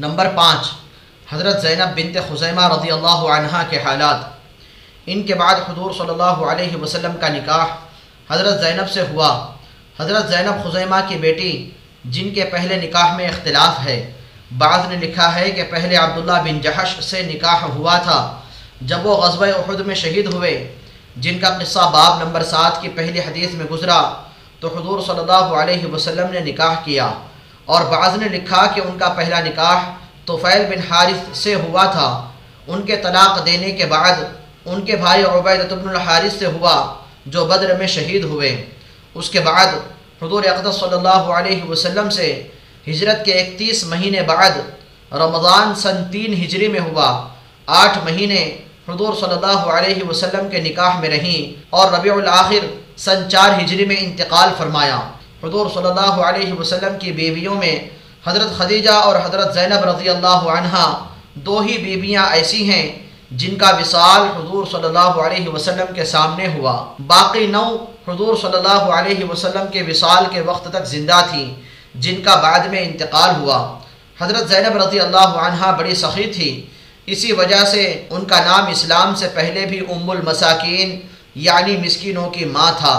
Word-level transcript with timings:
Number 0.00 0.28
پانچ، 0.36 0.66
حضرت 1.32 1.62
زینب 1.62 1.96
بنت 1.96 2.16
خزیمہ 2.28 2.68
رضی 2.68 2.90
اللہ 2.90 3.20
عنہ 3.36 3.62
کے 3.70 3.78
حالات۔ 3.80 4.16
ان 5.06 5.22
کے 5.22 5.34
بعد 5.34 5.54
حضور 5.54 5.90
صلی 5.90 6.08
اللہ 6.08 6.38
علیہ 6.52 6.76
وسلم 6.76 7.12
کا 7.20 7.28
نکاح 7.28 7.66
حضرت 8.30 8.60
زینب 8.60 8.90
سے 8.90 9.00
ہوا۔ 9.00 9.52
حضرت 10.00 10.28
زینب 10.28 10.64
خزیمہ 10.64 10.96
کی 11.08 11.16
بیٹی، 11.16 11.70
جن 12.04 12.34
کے 12.34 12.44
پہلے 12.44 12.76
نکاح 12.76 13.16
میں 13.16 13.28
اختلاف 13.28 13.86
ہے۔ 13.86 14.12
بعض 14.58 14.80
نے 14.88 14.96
لکھا 14.96 15.34
ہے 15.34 15.50
کہ 15.50 15.64
پہلے 15.70 15.96
عبداللہ 15.96 16.42
بن 16.44 16.60
جہش 16.60 17.04
سے 17.04 17.22
نکاح 17.22 17.64
ہوا 17.64 17.98
تھا، 17.98 18.40
جب 18.80 19.06
وہ 19.06 19.16
غزوہ 19.16 19.46
احد 19.46 19.80
میں 19.80 19.94
شہید 19.94 20.34
ہوئے، 20.34 20.76
جن 21.16 21.38
کا 21.38 21.58
قصہ 21.58 21.90
باب 21.92 22.22
نمبر 22.22 22.44
سات 22.44 22.82
کی 22.82 22.88
پہلی 22.88 23.20
حدیث 23.20 23.50
میں 23.54 23.66
گزرا۔ 23.66 24.22
تو 24.60 24.68
حضور 24.68 25.00
صلی 25.00 25.18
اللہ 25.18 25.54
علیہ 25.62 25.86
وسلم 25.86 26.30
نے 26.30 26.40
نکاح 26.40 26.74
کیا۔ 26.84 27.12
اور 27.70 27.80
بعض 27.90 28.16
نے 28.16 28.28
لکھا 28.28 28.66
کہ 28.74 28.80
ان 28.80 28.98
کا 28.98 29.08
پہلا 29.08 29.40
نکاح 29.40 29.78
توفیل 30.24 30.62
بن 30.70 30.80
حارث 30.90 31.38
سے 31.38 31.54
ہوا 31.54 31.84
تھا۔ 31.84 32.08
ان 32.66 32.82
کے 32.82 32.96
طلاق 32.96 33.46
دینے 33.46 33.70
کے 33.78 33.86
بعد 33.86 34.16
ان 34.64 34.78
کے 34.86 34.96
بھائی 34.96 35.22
عبید 35.24 35.72
بن 35.72 35.88
الحارث 35.88 36.34
سے 36.38 36.46
ہوا 36.46 36.74
جو 37.26 37.44
بدر 37.46 37.70
میں 37.78 37.86
شہید 37.86 38.24
ہوئے۔ 38.24 38.50
اس 39.14 39.30
کے 39.30 39.40
بعد 39.40 39.70
حضور 40.22 40.44
اقدس 40.44 40.74
صلی 40.80 40.96
اللہ 40.98 41.22
علیہ 41.38 41.62
وسلم 41.70 42.10
سے 42.10 42.28
ہجرت 42.88 43.24
کے 43.24 43.32
اکتیس 43.40 43.84
مہینے 43.84 44.22
بعد 44.22 44.54
رمضان 45.12 45.74
سن 45.74 45.96
تین 46.12 46.32
ہجری 46.42 46.68
میں 46.68 46.80
ہوا۔ 46.80 47.08
آٹھ 47.66 47.98
مہینے 48.04 48.42
حضور 48.88 49.12
صلی 49.20 49.34
اللہ 49.38 49.62
علیہ 49.76 50.00
وسلم 50.08 50.48
کے 50.50 50.58
نکاح 50.60 50.98
میں 51.00 51.08
رہیں 51.08 51.40
اور 51.70 51.92
ربیع 51.92 52.14
الآخر 52.14 52.62
سن 52.96 53.28
چار 53.30 53.50
ہجری 53.60 53.84
میں 53.90 53.96
انتقال 53.98 54.48
فرمایا۔ 54.58 55.00
حضور 55.44 55.66
صلی 55.74 55.86
اللہ 55.86 56.16
علیہ 56.28 56.52
وسلم 56.52 56.98
کی 57.00 57.12
بیویوں 57.12 57.54
میں 57.54 57.76
حضرت 58.26 58.58
خدیجہ 58.58 58.90
اور 58.90 59.16
حضرت 59.24 59.54
زینب 59.54 59.84
رضی 59.84 60.08
اللہ 60.08 60.42
عنہ 60.56 60.82
دو 61.46 61.60
ہی 61.60 61.78
بیویاں 61.78 62.26
ایسی 62.32 62.70
ہیں 62.70 62.86
جن 63.30 63.56
کا 63.56 63.70
وصال 63.80 64.22
حضور 64.36 64.64
صلی 64.70 64.84
اللہ 64.84 65.14
علیہ 65.24 65.48
وسلم 65.48 65.94
کے 65.94 66.04
سامنے 66.04 66.46
ہوا۔ 66.54 66.74
باقی 67.06 67.46
نو 67.46 67.64
حضور 68.08 68.36
صلی 68.36 68.56
اللہ 68.56 68.82
علیہ 68.96 69.24
وسلم 69.24 69.66
کے 69.72 69.82
وصال 69.82 70.24
کے 70.30 70.40
وقت 70.40 70.68
تک 70.70 70.84
زندہ 70.86 71.20
تھیں، 71.30 71.48
جن 71.94 72.22
کا 72.22 72.34
بعد 72.34 72.66
میں 72.70 72.82
انتقال 72.84 73.30
ہوا۔ 73.40 73.58
حضرت 74.18 74.48
زینب 74.48 74.76
رضی 74.76 75.00
اللہ 75.00 75.30
عنہ 75.46 75.70
بڑی 75.78 75.94
سخی 75.94 76.26
تھی، 76.34 76.50
اسی 77.06 77.32
وجہ 77.32 77.64
سے 77.64 77.82
ان 78.10 78.24
کا 78.24 78.38
نام 78.44 78.66
اسلام 78.66 79.14
سے 79.14 79.28
پہلے 79.34 79.64
بھی 79.66 79.78
ام 79.88 80.10
المساکین 80.10 81.00
یعنی 81.34 81.76
مسکینوں 81.76 82.28
کی 82.30 82.44
ماں 82.44 82.70
تھا۔ 82.78 82.96